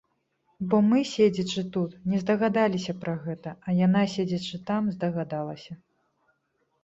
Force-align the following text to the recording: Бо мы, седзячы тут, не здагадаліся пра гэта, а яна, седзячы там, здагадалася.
Бо 0.69 0.77
мы, 0.91 0.99
седзячы 1.09 1.63
тут, 1.75 1.91
не 2.13 2.21
здагадаліся 2.23 2.95
пра 3.03 3.13
гэта, 3.25 3.49
а 3.67 3.75
яна, 3.85 4.01
седзячы 4.15 4.57
там, 4.69 4.83
здагадалася. 4.95 5.73